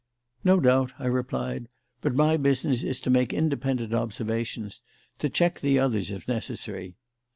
[0.43, 1.67] "No doubt," I replied;
[2.01, 4.81] "but my business is to make independent observations,
[5.19, 6.95] to check the others, if necessary."